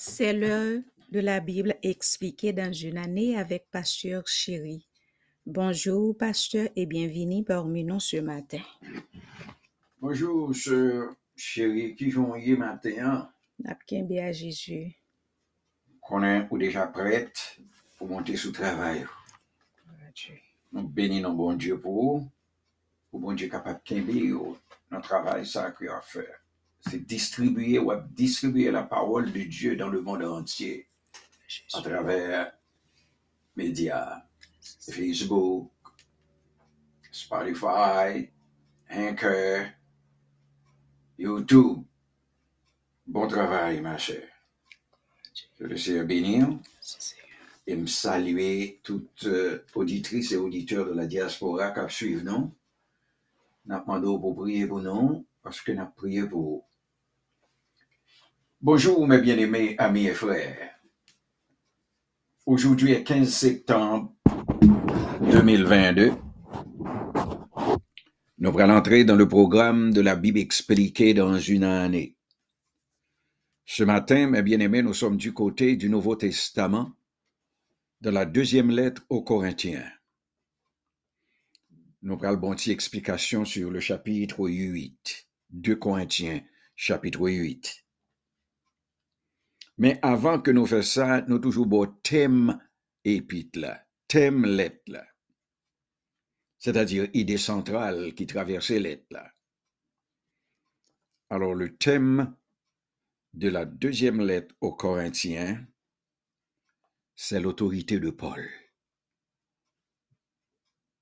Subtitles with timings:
[0.00, 4.86] C'est l'heure de la Bible expliquée dans une année avec Pasteur Chéri.
[5.44, 8.60] Bonjour, Pasteur, et bienvenue parmi nous ce matin.
[10.00, 13.28] Bonjour, sœur chérie, qui hier matin,
[13.58, 14.94] Napkin à Jésus.
[16.00, 17.58] qu'on est ou déjà prête
[17.98, 19.04] pour monter sous travail?
[20.70, 22.30] Nous bénissons bon Dieu pour vous,
[23.10, 24.54] pour bon Dieu capable de
[24.92, 26.30] notre travail ça qu'il a fait.
[26.90, 30.86] C'est distribuer ou distribuer la parole de Dieu dans le monde entier
[31.74, 32.52] à travers
[33.56, 34.22] médias,
[34.90, 35.70] Facebook,
[37.10, 38.30] Spotify,
[38.90, 39.66] Anchor,
[41.18, 41.82] YouTube.
[43.06, 44.28] Bon travail, ma chère.
[45.58, 47.16] Que le Seigneur bénisse
[47.66, 52.52] et me saluer toutes euh, auditrices et auditeurs de la diaspora qui suivent nous.
[53.66, 56.67] Nous demandons pour prier pour nous, parce que nous prié pour.
[58.60, 60.80] Bonjour mes bien-aimés amis et frères.
[62.44, 64.12] Aujourd'hui est 15 septembre
[65.20, 66.10] 2022.
[68.38, 72.16] Nous allons entrer dans le programme de la Bible expliquée dans une année.
[73.64, 76.90] Ce matin, mes bien-aimés, nous sommes du côté du Nouveau Testament,
[78.00, 79.88] de la deuxième lettre aux Corinthiens.
[82.02, 86.40] Nous allons bon explication sur le chapitre 8, 2 Corinthiens,
[86.74, 87.84] chapitre 8.
[89.78, 92.58] Mais avant que nous fassions ça, nous toujours beau thème
[93.04, 95.06] épître là, thème lettre là.
[96.58, 99.32] C'est-à-dire idée centrale qui traversait lettre là.
[101.30, 102.36] Alors le thème
[103.34, 105.64] de la deuxième lettre aux Corinthiens,
[107.14, 108.48] c'est l'autorité de Paul.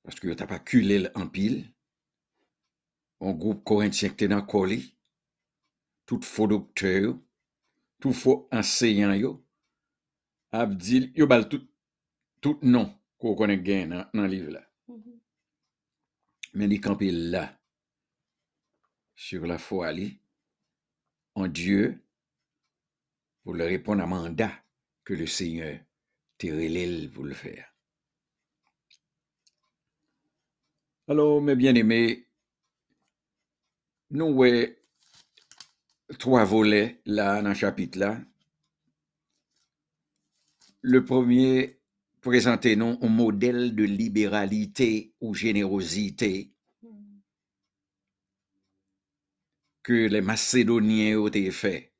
[0.03, 1.73] Parce que t'as pas culé en pile,
[3.21, 4.97] un groupe corinthien qui était dans colis,
[6.05, 7.19] tout faux docteur,
[8.01, 9.45] tout faux enseignant yo,
[10.53, 11.67] ap di, yo bal tout,
[12.41, 14.63] tout non qu'on connaît gain dans, dans le livre là.
[16.55, 17.59] Mais il campé là,
[19.15, 20.19] sur la foi ali,
[21.35, 22.03] en Dieu,
[23.43, 24.53] pour le répondre à mandat
[25.05, 25.79] que le Seigneur
[26.39, 27.73] te relève pour le faire.
[31.09, 32.27] Alors, mes bien-aimés,
[34.11, 34.83] nous ouais
[36.19, 38.21] trois volets là dans le chapitre là.
[40.83, 41.81] Le premier
[42.21, 46.53] présente nous un modèle de libéralité ou générosité
[49.83, 51.93] que les Macédoniens ont fait.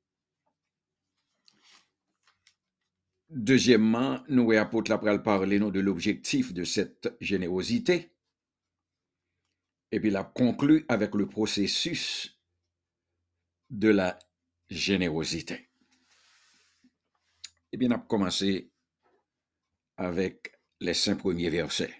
[3.31, 8.13] Deuxièmement, nous et apôtre là pral parler de l'objectif de cette générosité.
[9.93, 12.36] Et puis la conclut avec le processus
[13.71, 14.19] de la
[14.69, 15.69] générosité.
[17.73, 18.71] Eh bien, on a commencé
[19.97, 21.95] avec les cinq premiers versets.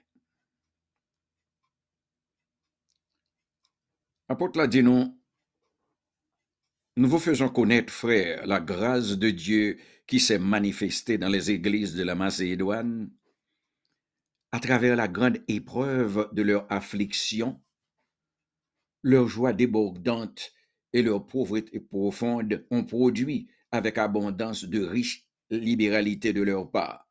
[4.29, 5.17] Apôtre là dit nous,
[6.97, 11.95] nous vous faisons connaître, frères, la grâce de Dieu qui s'est manifestée dans les églises
[11.95, 13.11] de la Macédoine
[14.51, 17.61] à travers la grande épreuve de leur affliction,
[19.03, 20.56] leur joie débordante
[20.97, 27.07] et leur pauvreté profonde ont produit avec abondance de riche libéralité de leur part.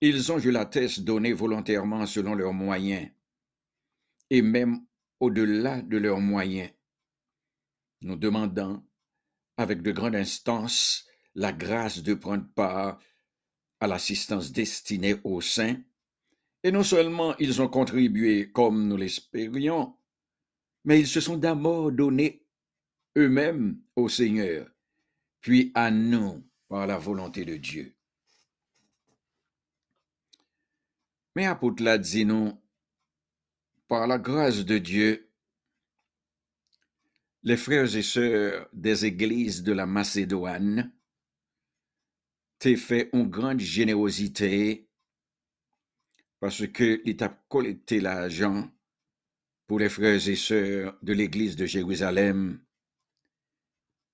[0.00, 3.10] Ils ont, je l'atteste, donné volontairement selon leurs moyens,
[4.30, 4.80] et même
[5.20, 6.70] au-delà de leurs moyens,
[8.00, 8.82] nous demandant,
[9.58, 12.98] avec de grandes instances, la grâce de prendre part
[13.78, 15.76] à l'assistance destinée aux saints,
[16.62, 19.94] et non seulement ils ont contribué comme nous l'espérions,
[20.84, 22.44] mais ils se sont d'abord donnés
[23.16, 24.68] eux-mêmes au Seigneur,
[25.40, 27.94] puis à nous par la volonté de Dieu.
[31.34, 32.52] Mais apôtre là dit nous,
[33.88, 35.28] par la grâce de Dieu,
[37.42, 40.92] les frères et sœurs des églises de la Macédoine
[42.58, 44.88] t'ont fait une grande générosité
[46.38, 48.70] parce que l'État collecté l'argent
[49.72, 52.60] pour les frères et sœurs de l'église de Jérusalem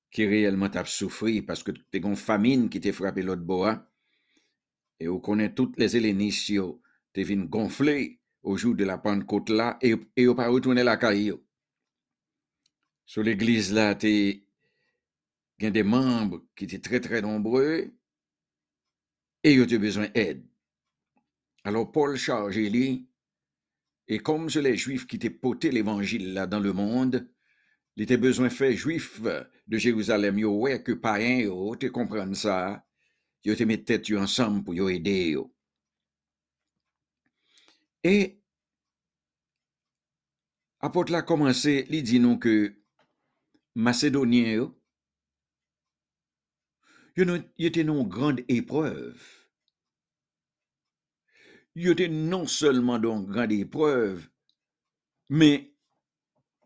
[0.08, 3.84] qui réellement t'a souffri parce que t'es une famine qui t'a frappé l'autre bois
[5.00, 6.52] et on connaît toutes les Hellénistes
[7.12, 10.96] t'es venu gonfler au jour de la Pentecôte là et et on pas retourner la
[10.96, 11.34] caille.
[13.04, 14.44] Sur l'église là t'es
[15.58, 17.92] y des membres qui étaient très très nombreux
[19.42, 20.46] et ils ont besoin d'aide.
[21.64, 23.07] Alors Paul chargé lui
[24.08, 27.28] et comme c'est les Juifs qui t'ont porté l'évangile là dans le monde,
[27.98, 32.78] li te bezwen fè juif de Jérusalem yo wè ke payen yo te kompran sa,
[33.42, 35.48] yo te met tèt yo ansam pou yo ede yo.
[38.06, 38.38] E
[40.86, 42.54] apot la komanse, li di nou ke
[43.74, 44.68] Macedonien yo,
[47.18, 49.37] yo te nou grande epreuve.
[51.78, 54.28] Te non seulement don grande épreuve,
[55.28, 55.72] mais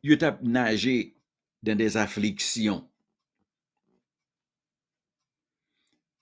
[0.02, 1.18] yo tap nagé
[1.62, 2.88] dans des afflictions.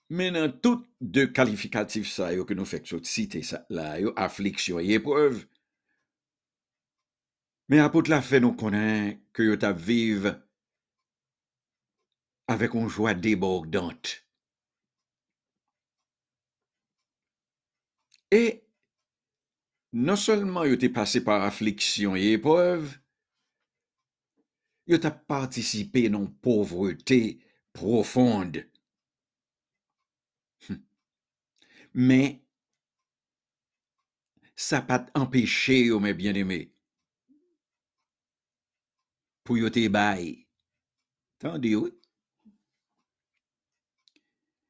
[0.09, 5.47] Mais dans tout de qualificatifs ça que nous fait citer ça là, affliction et épreuve.
[7.69, 10.37] Mais apôtre la fait nous connaît que yo tap vive
[12.47, 14.25] avec une joie débordante.
[18.31, 18.65] Et
[19.93, 22.97] non seulement yo te passé par affliction et épreuve,
[24.87, 27.39] yo t'a participé dans pauvreté
[27.73, 28.67] profonde.
[30.69, 30.81] Hum.
[31.93, 32.41] Mais
[34.55, 36.73] ça pas empêché mes bien-aimés
[39.43, 40.47] pour yo te bail.
[41.39, 41.75] Tandis.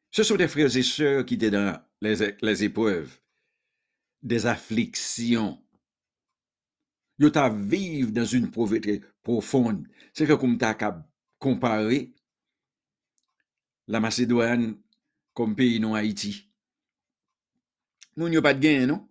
[0.09, 3.21] Ce sont des frères et sœurs qui étaient dans les épreuves
[4.21, 5.63] des afflictions.
[7.17, 9.87] Yo ta vive dans une pauvreté profonde.
[10.13, 10.75] C'est que comme ta
[11.37, 12.13] comparé
[13.87, 14.81] la Macédoine
[15.33, 16.51] comme pays non Haïti.
[18.17, 19.07] Nous n'y pas de gain, non?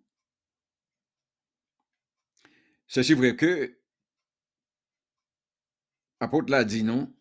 [2.86, 3.78] C'est vrai que
[6.18, 7.12] apôtre l'a dit non.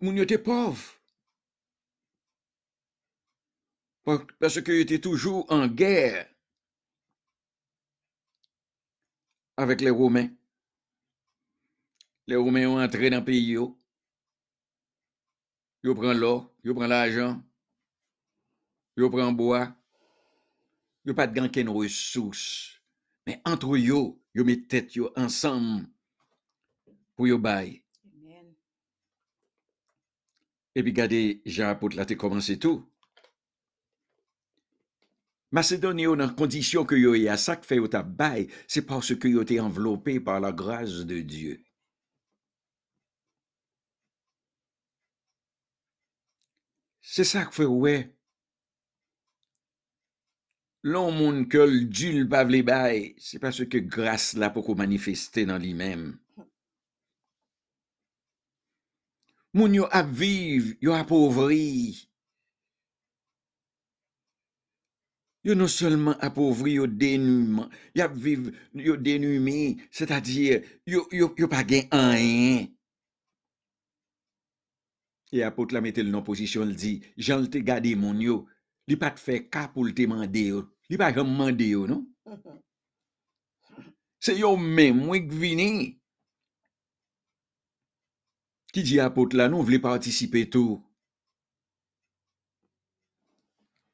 [0.00, 0.99] Moun yo te pauvre.
[4.04, 6.28] Parce qu'il était toujours en guerre
[9.56, 10.30] avec les Romains.
[12.26, 13.56] Les Romains ont entré dans le pays.
[15.82, 17.42] Ils prennent l'or, ils prennent l'argent,
[18.96, 19.74] ils prennent bois.
[21.04, 22.80] Ils pas de gain ressources.
[23.26, 23.78] Mais entre eux,
[24.34, 25.86] ils mettent tête ensemble
[27.16, 27.82] pour yo bail.
[30.74, 32.89] Et puis, regardez, Jean Apôtre là, commencé tout.
[35.52, 39.58] Macédonie dans condition que yo à que fait au tabac, c'est parce que yo été
[39.60, 41.64] enveloppé par la grâce de Dieu.
[47.00, 48.14] C'est ça que fait ouais.
[50.82, 56.18] L'homme que le Dieu pas bail, c'est parce que grâce là pour manifester dans lui-même.
[59.52, 62.09] Moun yo a vivre, yo appauvri.
[65.42, 67.70] Yo non seulement appauvri, yo dénuement.
[67.94, 72.66] Yo vive, yo dénumé, c'est-à-dire, yo, yo, yo pas gain rien.
[75.32, 78.46] Et apôtre la mette le non position, le dit, j'en te gardé mon yo,
[78.88, 80.68] li pas te fait cas pour te demander yo.
[80.90, 82.06] Li pas jamais demander yo, non?
[84.20, 86.00] C'est yo même, moi qui vini.
[88.72, 90.84] Qui dit apôtre là, non, voulez participer tout.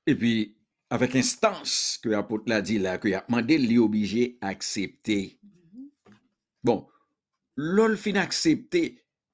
[0.06, 0.56] Et puis,
[0.92, 5.19] avèk instans ke apot la di la, ke apman del li obije aksepte.
[6.66, 6.84] Bon,
[7.56, 8.84] lol fin aksepte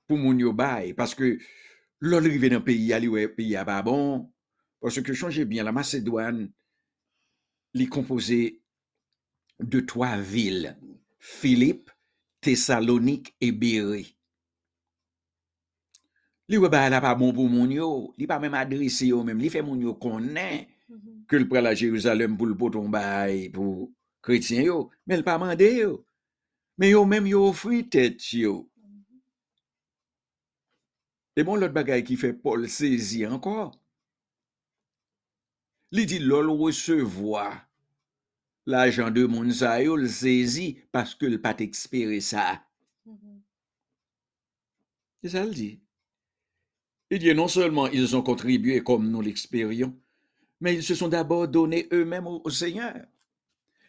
[0.08, 1.36] pou moun yo bay, paske
[2.02, 4.26] lol rive nan peyi a li we peyi a ba bon,
[4.82, 6.48] paske chanje bien la Macedouane
[7.76, 8.42] li kompoze
[9.62, 10.72] de toa vil,
[11.22, 11.86] Filip,
[12.42, 14.08] Tesalonik e Beri.
[16.50, 19.38] Li we bay la pa bon pou moun yo, li pa mèm adrese yo mèm,
[19.40, 21.24] li fe moun yo konen, Mm-hmm.
[21.24, 23.86] ke l pral la Jeruzalem pou l poton bay pou
[24.20, 26.02] kretien yo, men l pa mande yo.
[26.76, 28.66] Men yo men yo ofri tet yo.
[28.76, 29.20] Mm-hmm.
[31.40, 33.70] E bon lot bagay ki fe Paul sezi ankor.
[35.96, 37.48] Li di lol resevoa
[38.68, 42.60] la jan de moun sa yo l sezi paske l pat ekspere sa.
[43.08, 43.40] Mm-hmm.
[45.24, 45.72] E sa l di.
[47.08, 49.96] E di non seulement ils ont contribué comme nous l'expérions,
[50.62, 52.94] mais ils se sont d'abord donnés eux-mêmes au, Seigneur.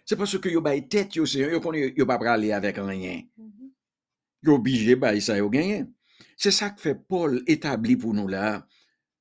[0.03, 3.22] C'est parce que yo été tête au Seigneur, yo ne yo pas aller avec rien.
[3.39, 3.72] Mm-hmm.
[4.42, 5.86] Yo obligé bay ça yo gagner.
[6.36, 8.68] C'est ça que fait Paul établi pour nous là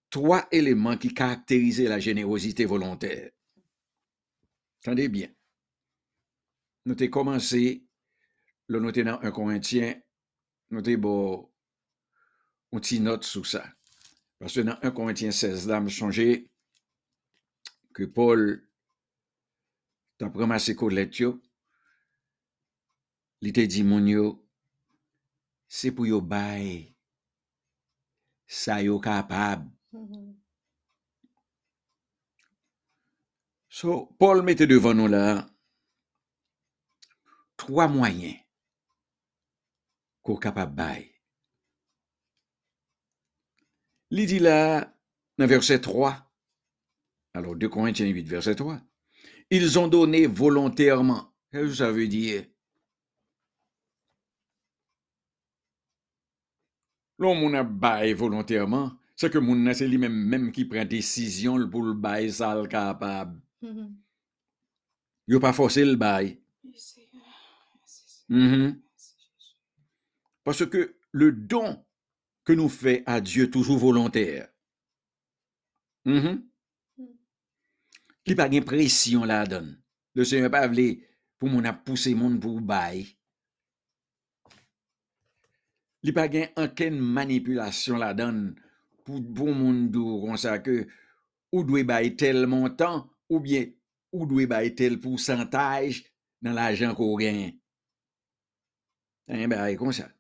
[0.09, 3.31] trois éléments qui caractérisent la générosité volontaire.
[4.83, 5.29] Attendez bien.
[6.87, 7.85] Nous avons commencé,
[8.67, 9.95] le noter dans 1 Corinthiens,
[10.71, 11.51] nous avons bon,
[12.73, 13.65] on note sur ça.
[14.39, 16.52] Parce que dans 1 Corinthiens 16, là, me changer
[17.93, 18.69] que Paul
[20.19, 21.29] t'a ramassé Colette,
[23.43, 24.27] li te di moun yo,
[25.67, 26.95] se pou yo bay,
[28.47, 29.67] sa yo kapab.
[29.93, 30.31] Mhm.
[33.69, 35.49] So, Paul mette devant nous là
[37.57, 38.37] trois moyens
[40.23, 41.13] qu'on capable bay.
[44.11, 44.95] Il dit là,
[45.39, 46.32] dans verset 3,
[47.35, 48.81] alors 2 Corinthiens 8, verset 3,
[49.51, 51.33] ils ont donné volontairement.
[51.51, 52.45] Qu'est-ce que ça veut dire?
[57.19, 61.95] Moun a bay volontairement, c'est que nan c'est lui-même même qui prend décision pour le
[61.95, 63.41] bay ça le capable.
[63.61, 63.97] Mhm.
[65.29, 65.97] Yo pas forcé le.
[65.97, 67.09] Merci,
[68.29, 68.83] Jésus.
[70.43, 71.85] Parce que le don
[72.45, 74.49] que nous fait à Dieu toujours volontaire.
[76.05, 76.39] Mm.
[78.29, 79.73] Li pa gen presyon la don.
[80.15, 80.87] Le seye pa vle
[81.41, 83.05] pou moun ap puse moun pou bay.
[86.03, 88.45] Li pa gen anken manipulasyon la don
[89.07, 90.85] pou bon moun dou kon sa ke
[91.53, 93.71] ou dwe bay tel montan ou bien
[94.13, 96.03] ou dwe bay tel pousantaj
[96.43, 97.51] nan la jan ko gen.
[99.31, 100.11] An yon bay kon sa.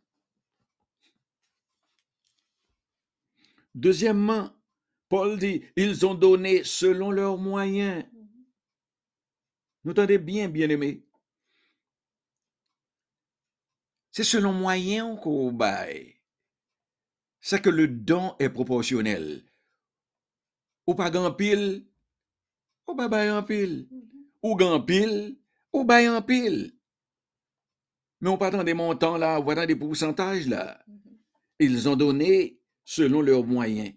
[3.73, 4.51] Dezyèmman,
[5.12, 8.02] Paul dit, ils ont donné selon leurs moyens.
[8.14, 8.47] Mhm.
[9.85, 11.04] Vous entendez bien, bien-aimés?
[14.11, 16.14] C'est selon moyen qu'on baille.
[17.42, 19.45] C'est que le don est proportionnel.
[20.87, 21.85] Ou pas grand pile,
[22.87, 23.88] ou pas bail en pile.
[23.90, 24.31] Mhm.
[24.45, 25.37] Ou grand pile,
[25.75, 26.73] ou bail en pile.
[28.23, 30.83] Mais on pas dans des montants là, on dans des pourcentages là.
[30.88, 31.19] Mhm.
[31.59, 33.92] Ils ont donné selon leurs moyens.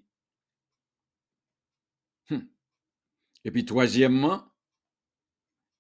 [2.30, 2.50] Hum.
[3.46, 4.44] Et puis troisièmement,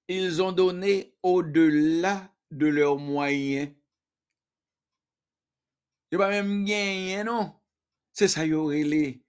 [0.07, 3.71] ils ont donné au-delà de leurs moyens.
[6.11, 7.59] Yo pas même gagné, non?
[8.13, 9.25] C'est ça, yo les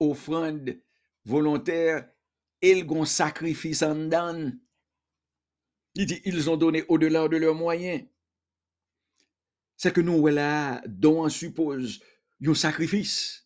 [0.00, 0.82] offrande
[1.24, 2.10] volontaire
[2.60, 4.50] et le sacrifice en dedans.
[5.94, 8.04] Il dit, ils ont donné au-delà de leurs moyens.
[9.76, 12.02] C'est que nous, voilà, don on suppose
[12.44, 13.45] un sacrifice.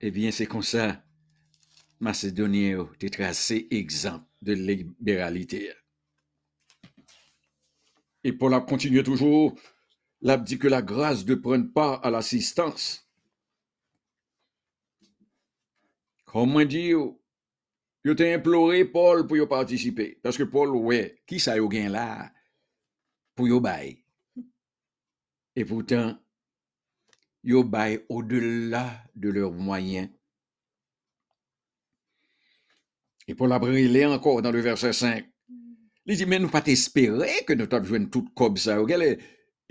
[0.00, 1.04] Eh bien, c'est comme ça,
[2.00, 5.72] Macédonien était tracé exemple de libéralité.
[8.24, 9.54] Et Paul a continué toujours,
[10.22, 13.06] l'a dit que la grâce de prendre part à l'assistance.
[16.24, 16.98] Comment dire,
[18.04, 20.18] yo t'ai imploré Paul pour y participer.
[20.22, 22.32] Parce que Paul, ouais, qui ça yo gain là
[23.34, 24.04] pour yo bay.
[25.56, 26.18] Et pourtant,
[27.42, 30.08] yo bay au-delà de leurs moyens.
[33.26, 35.24] Et Paul a brûlé encore dans le verset 5.
[35.48, 35.76] Mhm.
[36.06, 38.78] Il dit, mais nous pas espérer que nous t'avons joué tout comme ça.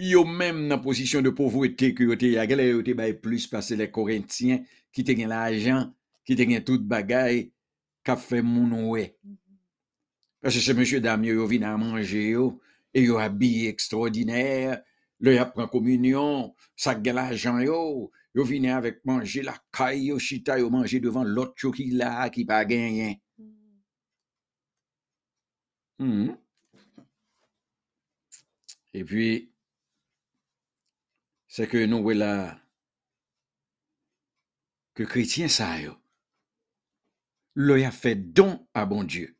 [0.01, 5.03] Yo même dans position de pauvreté que yo te, plus parce que les Corinthiens qui
[5.03, 7.51] te gen l'argent, qui te gen toute bagaille,
[8.01, 8.41] qu'a fait.
[8.41, 9.03] Mhm.
[10.41, 12.61] Parce que c'est monsieur dame yo, vin à manger yo,
[12.93, 14.81] et yo habillé extraordinaire,
[15.19, 20.19] le y prend communion, ça gen l'argent yo, yo vin avec manger la caille yo,
[20.19, 23.21] chita yo manger devant l'autre qui là, qui pas gagné.
[25.99, 26.37] Mhm.
[28.93, 29.51] Et puis,
[31.47, 32.59] c'est que nous voilà
[34.93, 35.93] que chrétien ça yo,
[37.53, 39.35] le y a fait don à bon Dieu.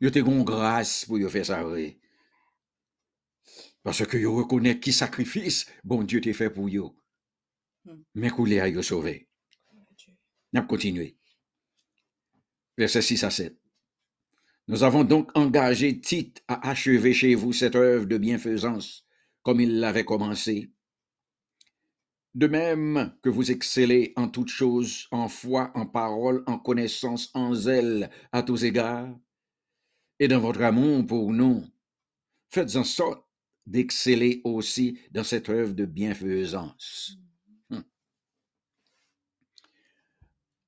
[0.00, 1.64] Te gon grâce pour faire ça.
[3.82, 6.96] Parce que yo reconnaît qui sacrifice bon Dieu te fait pour yo.
[7.84, 8.02] Hmm.
[8.14, 9.28] Mais coulé a yo sauvé.
[9.70, 9.74] À.
[10.52, 11.16] N'a continué.
[12.78, 13.58] Verset 6 à 7.
[14.68, 19.06] Nous avons donc engagé Tite à achever chez vous cette œuvre de bienfaisance
[19.42, 20.70] comme il l'avait commencé.
[22.34, 27.54] De même que vous excellez en toutes choses, en foi, en parole, en connaissance, en
[27.54, 29.14] zèle à tous égards,
[30.18, 31.64] et dans votre amour pour nous,
[32.48, 33.22] faites en sorte
[33.66, 37.18] d'exceller aussi dans cette œuvre de bienfaisance.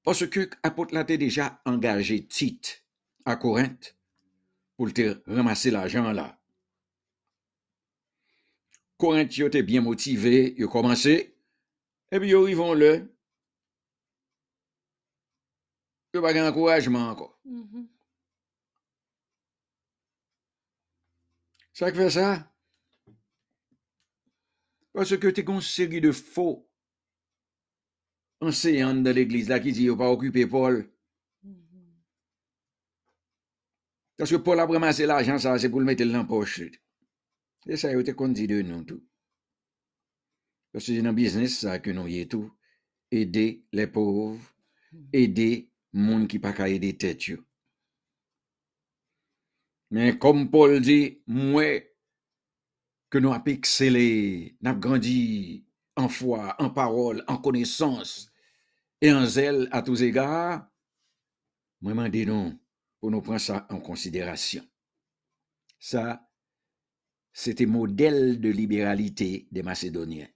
[0.04, 2.84] Parce que apôtre l'a déjà engagé Tite
[3.24, 3.96] à Corinthe
[4.76, 6.38] pour te ramasser l'argent là.
[8.98, 11.36] Corinthe était bien motivé, yo commencé,
[12.12, 13.10] et puis yo arrivons le.
[16.12, 17.40] Yo pas gen encouragement encore.
[17.44, 17.88] Mhm.
[21.72, 22.53] Ça qui fait ça?
[24.94, 26.48] Paske te kon seri de fo
[28.44, 29.04] anseyan mm-hmm.
[29.06, 30.84] de l'Eglise la ki di yo pa okupe Paul.
[34.14, 36.68] Paske Paul ap remase l'ajan sa, se pou l'mete l'anpoche.
[37.66, 39.02] Se sa yo te kon di de nou tou.
[40.74, 42.46] Paske nan biznes sa ke nou ye tou,
[43.10, 44.38] ede le pov,
[45.10, 45.48] ede
[45.90, 47.40] moun ki pa ka ede tet yo.
[49.90, 51.82] Men kom Paul di, mwen
[53.14, 58.33] que nous avons excellé, nous avons grandi en foi, en parole, en connaissance
[59.00, 60.68] et en zèle à tous égards,
[61.80, 62.59] moi, dis non,
[62.99, 64.66] pour nous prendre ça en considération.
[65.78, 66.28] Ça,
[67.33, 70.26] c'était modèle de libéralité des Macédoniens.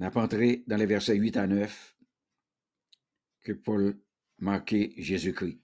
[0.00, 1.96] On a entré dans les versets 8 à 9
[3.42, 4.00] que Paul
[4.38, 5.60] marquait Jésus-Christ.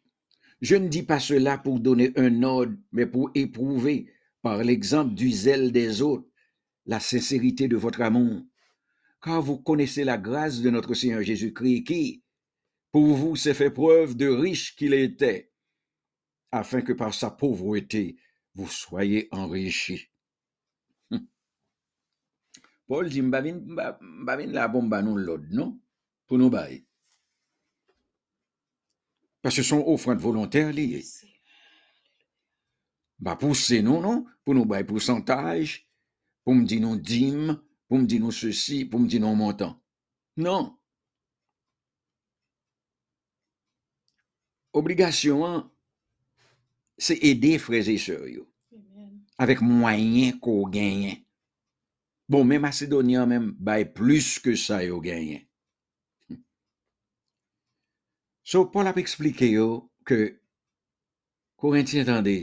[0.60, 5.30] Je ne dis pas cela pour donner un ordre, mais pour éprouver par l'exemple du
[5.30, 6.28] zèle des autres
[6.86, 8.42] la sincérité de votre amour.
[9.22, 12.22] Car vous connaissez la grâce de notre Seigneur Jésus-Christ qui,
[12.90, 15.52] pour vous, s'est fait preuve de riche qu'il était,
[16.50, 18.16] afin que par sa pauvreté,
[18.54, 20.08] vous soyez enrichis.
[22.86, 25.78] Paul dit, m'ba vin m'ba- m'ba vin la bombe nous l'autre, non?
[26.26, 26.86] Pour nous bailler.
[29.42, 31.04] Parce que son offrande volontaire liée.
[33.20, 35.86] ba pousser nous, non, pour nous bailler pourcentage,
[36.44, 39.80] pour me dire non dîme, pour me dire non ceci, pour me dire non montant.
[40.36, 40.76] Non.
[44.72, 45.70] Obligation,
[46.96, 48.26] c'est aider frères et sœurs,
[49.38, 51.24] avec moyens qu'on gagne.
[52.30, 55.40] Bon, men Macedonian men bay plus ke sa yo genyen.
[58.46, 60.36] So, Paul ap eksplike yo ke
[61.58, 62.36] Korintien tende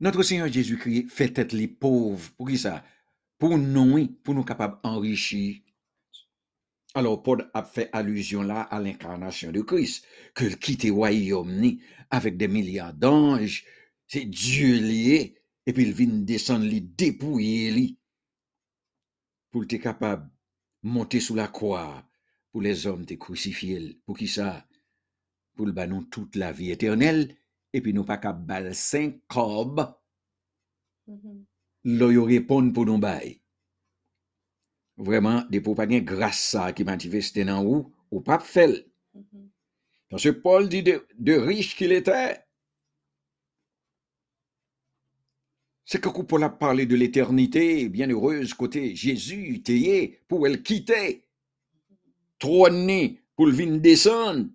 [0.00, 2.30] notre Seigneur Jésus-Christ fait être les pauvres.
[2.36, 2.84] Pour qui ça?
[3.38, 5.56] Pour nous, pour nous capables d'enrichir.
[6.94, 11.78] Alors, Paul a fait allusion là à l'incarnation de Christ, que le quitter royaume
[12.10, 13.64] avec des milliards d'anges,
[14.06, 17.98] c'est Dieu lié, et puis il vient descendre, lui dépouiller,
[19.50, 20.30] pour être capable
[20.82, 22.08] de monter sous la croix,
[22.50, 24.00] pour les hommes te crucifier.
[24.06, 24.66] Pour qui ça?
[25.54, 27.36] Pour le banon toute la vie éternelle,
[27.72, 29.94] et puis nous pas qu'à bal cinq corbes,
[31.06, 31.46] Mhm.
[31.84, 33.40] là, yo répondre pour nous bail.
[34.96, 38.86] Vraiment, des pour pas gen grâce ça qui manifeste dans ou, ou fait.
[39.14, 39.50] Mhm.
[40.10, 42.44] Parce que Paul dit de, de riche qu'il était.
[45.84, 51.24] C'est que Paul a parlé de l'éternité bienheureuse côté Jésus, tayé, pour elle quitter,
[52.38, 54.46] trôner, pour le vin descendre.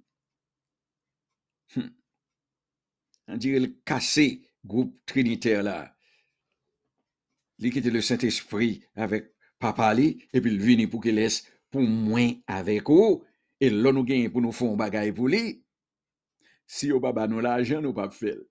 [1.76, 1.93] Hum.
[3.31, 4.27] an dire l kase
[4.63, 5.77] group triniter la.
[7.62, 9.29] Li ki te le Saint-Esprit avek
[9.62, 13.21] papa li, epi l vini pou ke les pou mwen avek ou,
[13.59, 15.59] e lon nou gen pou nou fon bagay pou li,
[16.67, 18.41] si yo baba nou la ajan nou pap fel.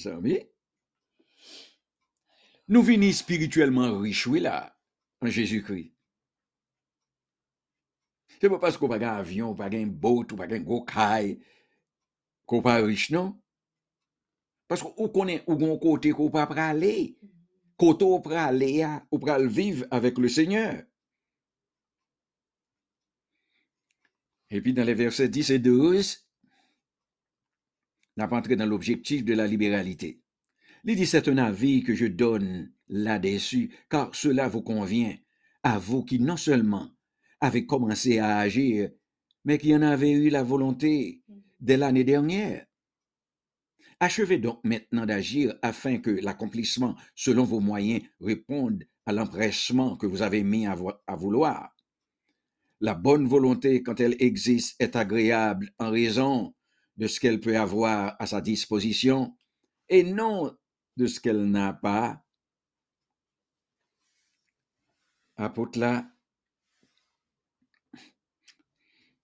[0.00, 0.38] Zami,
[2.72, 4.62] nou vini spirituellement richwe la,
[5.20, 5.94] an Jésus-Christ.
[8.44, 11.30] Se pa pas ko bagan avyon, bagan bot, ou bagan gokay,
[12.62, 13.40] pas riche, non?
[14.68, 14.82] Parce
[15.56, 17.16] gon côté qu'on pas.
[17.76, 20.82] Côté aller, à- ou vivre avec le Seigneur.
[24.50, 26.26] Et puis dans les versets 10 et 12,
[28.16, 30.20] on n'a pas entré dans l'objectif de la libéralité.
[30.84, 35.16] Il dit, c'est un avis que je donne là-dessus, car cela vous convient,
[35.62, 36.90] à vous qui non seulement
[37.40, 38.90] avez commencé à agir,
[39.44, 41.22] mais qui en avez eu la volonté
[41.64, 42.64] dès l'année dernière.
[43.98, 50.22] Achevez donc maintenant d'agir afin que l'accomplissement selon vos moyens réponde à l'empressement que vous
[50.22, 51.74] avez mis à, vo- à vouloir.
[52.80, 56.54] La bonne volonté, quand elle existe, est agréable en raison
[56.96, 59.36] de ce qu'elle peut avoir à sa disposition
[59.88, 60.56] et non
[60.96, 62.22] de ce qu'elle n'a pas.
[65.36, 66.10] Apôtre là,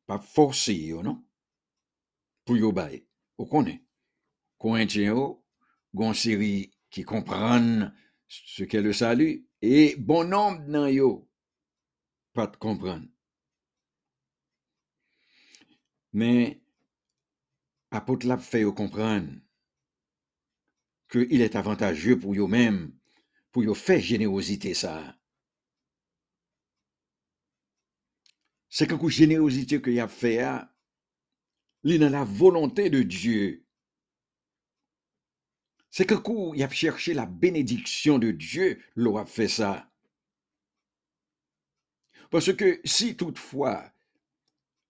[0.07, 1.25] pas forcé, yo, non?
[2.51, 3.07] Pour yo bail.
[3.39, 3.85] Vous connaissez?
[4.59, 5.47] Corinthiens, yo,
[5.95, 7.95] gon série qui comprennent
[8.27, 11.31] ce qu'est le salut et bon nombre yo
[12.33, 13.07] pas de comprendre.
[16.13, 16.61] Mais
[17.93, 19.31] apôtre l'a fait yo comprendre
[21.07, 22.93] que il est avantageux pour yo même
[23.53, 25.17] pour yo faire générosité ça.
[28.69, 30.75] C'est quand générosité que y a fait a,
[31.83, 33.65] li dans la volonté de Dieu.
[35.91, 39.91] C'est que coup y a cherché la bénédiction de Dieu, l'on a fait ça.
[42.31, 43.93] Parce que si toutefois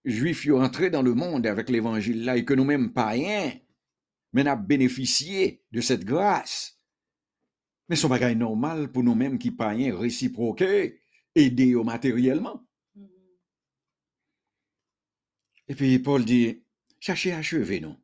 [0.05, 3.51] juifs sont entrés dans le monde avec l'évangile là et que nous-mêmes païens,
[4.33, 6.79] mais n'a bénéficié de cette grâce.
[7.89, 11.01] Mais son bagage normal pour nous-mêmes qui païens réciproquer,
[11.35, 12.65] aider matériellement.
[15.67, 16.63] Et puis Paul dit,
[17.01, 17.97] cherchez à achever nous.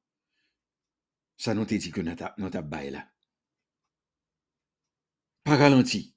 [1.37, 3.09] Ça nous dit que notre bail là.
[5.43, 6.13] Pas ralenti.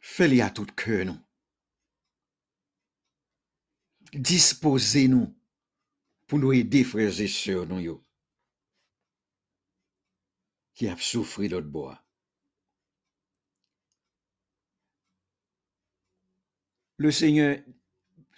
[0.00, 1.18] Fais-le à tout cœur nous.
[4.12, 5.34] Disposez-nous
[6.26, 8.04] pour nous aider, frères et sœurs, nous,
[10.74, 12.04] qui a souffert l'autre bois.
[16.96, 17.58] Le Seigneur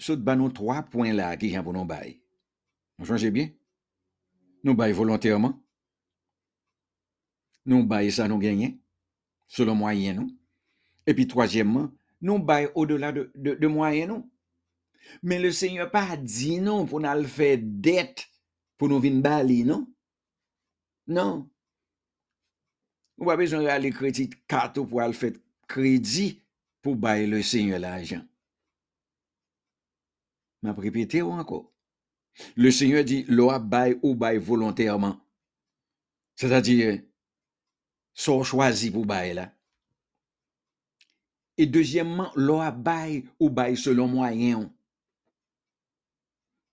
[0.01, 2.17] sot ban nou 3 poin la ki jan pou nou bay.
[2.99, 3.53] Nou chanje bien?
[4.65, 5.55] Nou bay volontèrman?
[7.69, 8.79] Nou bay sa nou genyen?
[9.51, 10.33] Selon mwayen nou?
[11.09, 11.89] E pi troasyèmman,
[12.23, 14.27] nou bay o dola de, de, de mwayen nou?
[15.23, 18.27] Men le seigne pa di non nou pou nou al fè det
[18.79, 19.89] pou nou vin bali nou?
[21.11, 21.45] Non.
[23.21, 25.33] Ou pa bezon re al kredi kato pou al fè
[25.71, 26.31] kredi
[26.85, 28.30] pou bay le seigne la jan.
[30.62, 31.73] M'a répété encore?
[32.57, 35.20] Le Seigneur dit, l'on bail ou bail volontairement.
[36.37, 37.03] C'est-à-dire,
[38.14, 39.55] soit choisi pour bail là.
[41.57, 44.73] Et deuxièmement, l'on bail ou bail selon moyen.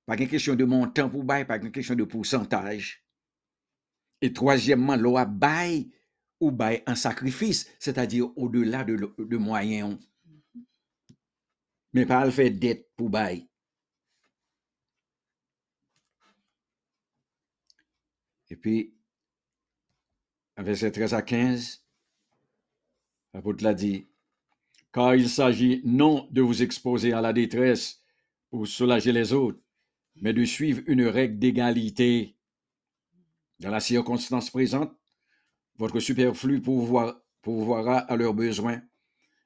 [0.05, 3.03] Pas une question de montant pour bail, pas une question de pourcentage.
[4.21, 5.91] Et troisièmement, l'on bail
[6.39, 9.97] ou bail un sacrifice, c'est-à-dire au-delà de, de moyens.
[11.93, 13.49] Mais pas le fait dette pour bail.
[18.49, 18.93] Et puis,
[20.57, 21.83] verset 13 à 15,
[23.33, 24.07] l'apôtre l'a dit,
[24.93, 28.01] car il s'agit non de vous exposer à la détresse
[28.49, 29.59] pour soulager les autres,
[30.15, 32.37] mais de suivre une règle d'égalité.
[33.59, 34.95] Dans la circonstance présente,
[35.75, 37.19] votre superflu pourvoira
[37.99, 38.81] à leurs besoins,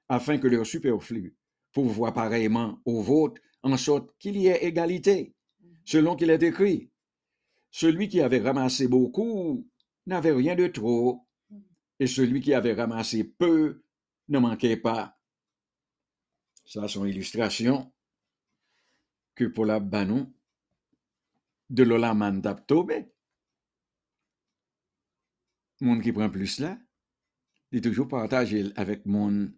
[0.07, 1.35] afin que leur superflu
[1.71, 5.33] pourvoie pareillement au vôtre, en sorte qu'il y ait égalité,
[5.85, 6.90] selon qu'il est écrit.
[7.71, 9.67] Celui qui avait ramassé beaucoup
[10.05, 11.25] n'avait rien de trop,
[11.99, 13.83] et celui qui avait ramassé peu
[14.27, 15.17] ne manquait pas.
[16.65, 17.91] Ça, son illustration
[19.35, 20.31] que pour la banon
[21.69, 22.93] de l'Olaman d'Aptobe.
[25.79, 26.77] Monde qui prend plus là,
[27.71, 29.51] il toujours partagé avec mon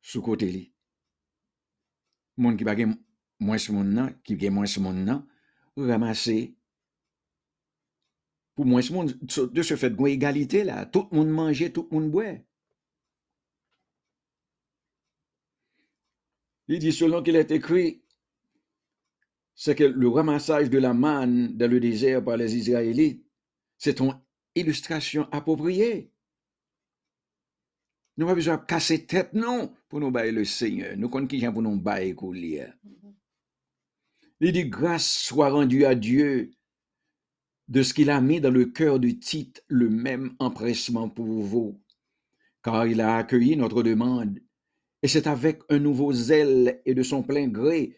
[0.00, 0.72] sous côté li.
[2.38, 2.96] Monde qui bague
[3.38, 5.26] moins mon qui gagne moins mon nan,
[5.76, 6.57] ramasser
[8.58, 11.96] pour moins monde de ce fait une égalité là, tout le monde mangeait, tout le
[11.96, 12.34] monde boit.
[16.66, 18.02] Il dit selon qu'il est écrit
[19.54, 23.24] c'est que le ramassage de la manne dans le désert par les Israélites,
[23.76, 24.20] c'est une
[24.56, 26.10] illustration appropriée.
[28.16, 30.96] Nous n'avons pas besoin de casser tête, non, pour nous bailler le Seigneur.
[30.96, 32.76] Nous connaissons qui pour nous bailler lire.
[34.40, 36.57] Il dit, grâce soit rendue à Dieu
[37.68, 41.80] de ce qu'il a mis dans le cœur du titre le même empressement pour vous,
[42.62, 44.40] car il a accueilli notre demande,
[45.02, 47.96] et c'est avec un nouveau zèle et de son plein gré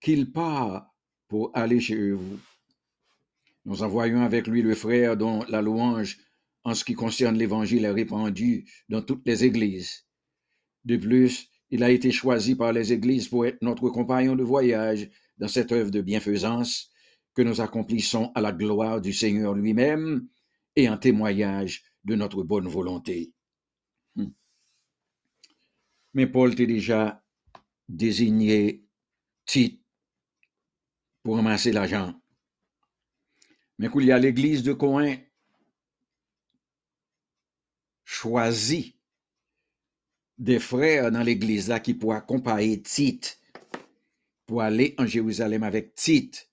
[0.00, 0.94] qu'il part
[1.28, 2.38] pour aller chez vous.
[3.64, 6.18] Nous envoyons avec lui le frère dont la louange
[6.64, 10.04] en ce qui concerne l'Évangile est répandue dans toutes les églises.
[10.84, 15.08] De plus, il a été choisi par les églises pour être notre compagnon de voyage
[15.38, 16.90] dans cette œuvre de bienfaisance
[17.34, 20.28] que nous accomplissons à la gloire du Seigneur lui-même
[20.76, 23.32] et en témoignage de notre bonne volonté.
[24.16, 24.30] Hmm.
[26.14, 27.24] Mais Paul t'a déjà
[27.88, 28.84] désigné
[29.44, 29.82] titre
[31.22, 32.14] pour ramasser l'argent.
[33.78, 35.16] Mais qu'il y a l'église de Coin
[38.04, 38.96] choisi
[40.38, 43.40] des frères dans l'église là qui pourraient accompagner Tite
[44.46, 46.49] pour aller en Jérusalem avec Tite,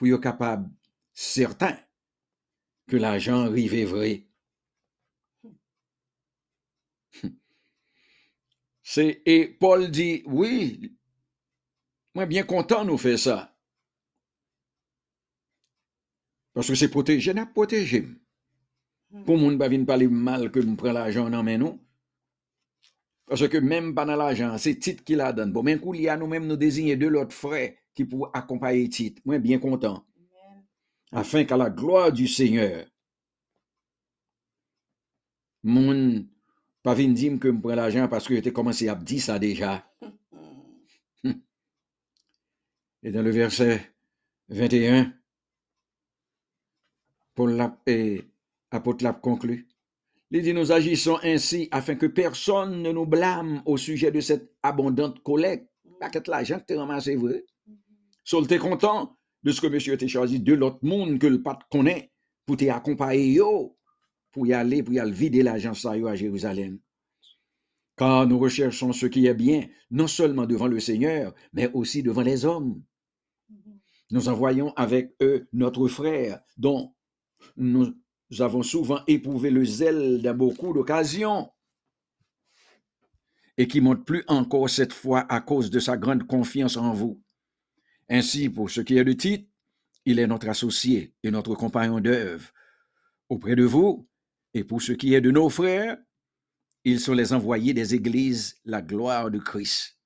[0.00, 0.70] pour être capable,
[1.12, 1.78] certain,
[2.88, 4.26] que l'argent arrive vrai.
[8.82, 10.96] C'est, et Paul dit, oui,
[12.14, 13.54] moi bien content nous faire ça.
[16.54, 18.08] Parce que c'est protégé, n'a protégé.
[19.10, 19.24] Hmm.
[19.24, 21.78] Pour moun pas venir parler mal que me prend l'argent dans mes nous.
[23.30, 25.52] Parce que même pas dans l'argent, c'est titre qui la donne.
[25.52, 28.88] Bon, même coup, il y a nous-mêmes nous désigner de l'autre frère qui pour accompagner
[28.88, 29.22] titre.
[29.24, 30.04] Moi, bien content.
[31.12, 32.86] Afin qu'à la gloire du Seigneur,
[35.62, 36.26] mon
[36.82, 39.88] pas venir dire que me prend l'argent parce que j'étais commencé à dire ça déjà.
[43.04, 43.94] Et dans le verset
[44.48, 45.14] 21,
[47.36, 48.24] Paul l'a, et
[48.72, 49.69] apôtre l'a conclu.
[50.32, 54.52] Il dit, nous agissons ainsi afin que personne ne nous blâme au sujet de cette
[54.62, 55.68] abondante collecte.
[55.98, 57.44] Paquet l'argent que tu ramassé, vrai.
[58.24, 61.64] Saul t'es content de ce que monsieur t'a choisi de l'autre monde que le pape
[61.70, 62.12] connaît
[62.46, 63.76] pour t'accompagner yo,
[64.30, 66.78] pour y aller, pour y aller vider l'argent ça yo à Jérusalem.
[67.96, 72.22] Car nous recherchons ce qui est bien, non seulement devant le Seigneur, mais aussi devant
[72.22, 72.82] les hommes.
[74.10, 76.94] Nous envoyons avec eux notre frère, dont
[77.56, 77.94] nous
[78.38, 81.50] avons souvent éprouvé le zèle dans beaucoup d'occasions,
[83.58, 87.20] et qui monte plus encore cette fois à cause de sa grande confiance en vous.
[88.08, 89.48] Ainsi, pour ce qui est de titre,
[90.04, 92.50] il est notre associé et notre compagnon d'œuvre
[93.28, 94.08] auprès de vous,
[94.54, 95.98] et pour ce qui est de nos frères,
[96.84, 99.98] ils sont les envoyés des églises, la gloire de Christ.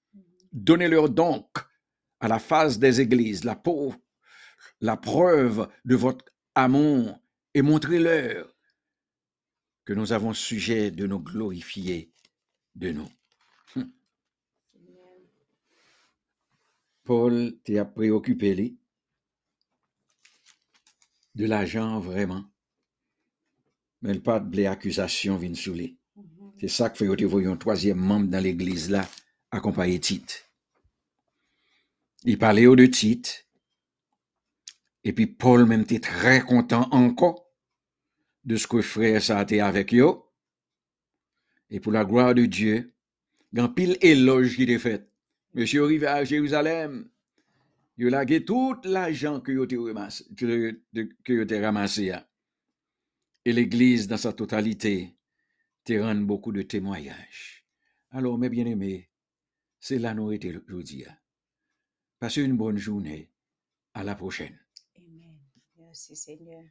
[0.52, 1.46] Donnez-leur donc
[2.20, 3.98] à la face des églises la, pauvre,
[4.80, 7.20] la preuve de votre amour
[7.54, 8.54] et montrez-leur
[9.84, 12.12] que nous avons sujet de nous glorifier
[12.74, 13.08] de nous.
[13.76, 13.92] Hum.
[17.04, 18.78] Paul t'es préoccupé lui,
[21.34, 22.44] de l'argent vraiment?
[24.02, 25.98] Mais pas de accusations viennent sous lui.
[26.60, 29.08] C'est ça que fait que un troisième membre dans l'église là,
[29.50, 30.50] accompagné Tite.
[32.24, 33.46] Il parlait au de Tite.
[35.04, 37.43] Et puis Paul même était très content encore
[38.44, 40.30] de ce que frère ça a été avec yo.
[41.70, 42.94] Et pour la gloire de Dieu,
[43.52, 45.08] grand pile éloge qui est fait.
[45.54, 47.08] Monsieur arrivé à Jérusalem,
[47.96, 49.90] il a tout l'argent que vous
[51.62, 52.12] ramassé.
[53.44, 55.16] Et l'église dans sa totalité
[55.84, 57.64] te rend beaucoup de témoignages.
[58.10, 59.10] Alors, mes bien-aimés,
[59.78, 61.04] c'est là nous été aujourd'hui.
[62.18, 63.30] Passez une bonne journée.
[63.96, 64.58] À la prochaine.
[64.96, 65.38] Amen.
[65.78, 66.64] Merci Seigneur.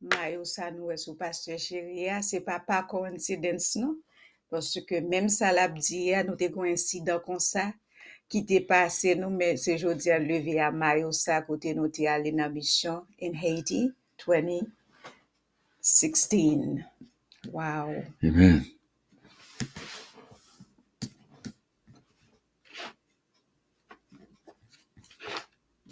[0.00, 3.96] Mayo ça nous est pasteur chéri, c'est pas pas coïncidence non?
[4.50, 7.72] Parce que même ça l'a dit nous avons un incident comme ça
[8.28, 12.30] qui t'est passé nous mais c'est aujourd'hui levé à Mayo ça côté nous t'es allé
[12.32, 13.92] dans mission in Haiti
[14.26, 16.84] 2016.
[17.52, 18.04] Wow.
[18.22, 18.64] Amen.